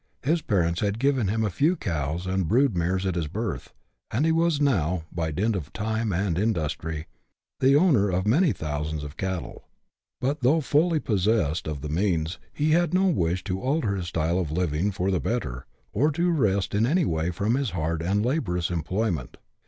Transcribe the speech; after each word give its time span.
His 0.23 0.41
parents 0.41 0.79
had 0.79 0.97
given 0.97 1.27
him 1.27 1.45
a 1.45 1.51
few 1.51 1.75
cows 1.75 2.25
and 2.25 2.47
brood 2.47 2.75
mares 2.75 3.05
at 3.05 3.13
his 3.13 3.27
birth, 3.27 3.71
and 4.09 4.25
he 4.25 4.31
was 4.31 4.59
now, 4.59 5.03
by 5.11 5.29
dint 5.29 5.55
of 5.55 5.71
time 5.73 6.11
and 6.11 6.39
industry, 6.39 7.05
the 7.59 7.75
owner 7.75 8.09
of 8.09 8.25
many 8.25 8.51
thousands 8.51 9.03
of 9.03 9.15
cattle. 9.15 9.63
But 10.19 10.39
though 10.41 10.59
fully 10.59 10.99
possessed 10.99 11.67
of 11.67 11.81
the 11.81 11.89
means, 11.89 12.39
he 12.51 12.71
had 12.71 12.95
no 12.95 13.09
wish 13.09 13.43
to 13.43 13.61
alter 13.61 13.95
his 13.95 14.07
style 14.07 14.39
of 14.39 14.51
living 14.51 14.89
for 14.89 15.11
the 15.11 15.19
better, 15.19 15.67
or 15.93 16.09
to 16.13 16.31
rest 16.31 16.73
in 16.73 16.87
any 16.87 17.05
way 17.05 17.29
from 17.29 17.53
his 17.53 17.69
hard 17.69 18.01
and 18.01 18.25
laborious 18.25 18.71
employment. 18.71 19.37